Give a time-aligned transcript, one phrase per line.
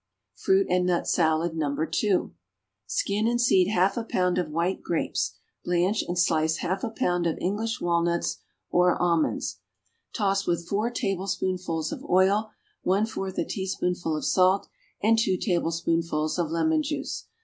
[0.33, 1.67] =Fruit and Nut Salad, No.
[1.75, 2.31] 2.=
[2.87, 7.27] Skin and seed half a pound of white grapes; blanch and slice half a pound
[7.27, 8.37] of English walnuts
[8.71, 9.59] or almonds.
[10.11, 12.49] Toss with four tablespoonfuls of oil,
[12.81, 14.67] one fourth a teaspoonful of salt
[15.03, 17.27] and two tablespoonfuls of lemon juice.